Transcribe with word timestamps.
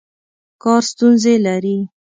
کار 0.63 0.81
ستونزې 0.91 1.35
لري. 1.45 1.77